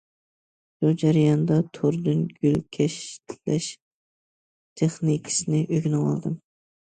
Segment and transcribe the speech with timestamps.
[0.83, 3.67] شۇ جەرياندا توردىن گۈل كەشتىلەش
[4.81, 6.41] تېخنىكىسىنى ئۆگىنىۋالدىم.